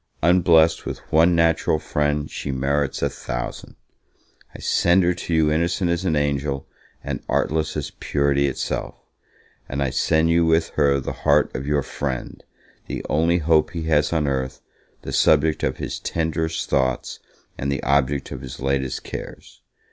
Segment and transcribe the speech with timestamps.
[0.23, 3.75] Unblest with one natural friend, she merits a thousand.
[4.55, 6.67] I send her to you innocent as an angel,
[7.03, 8.95] and artless as purity itself;
[9.69, 12.43] and I send you with her the heart of your friend,
[12.87, 14.59] the only hope he has on earth,
[15.03, 17.19] the subject of his tenderest thoughts,
[17.55, 19.61] and the object of his latest cares.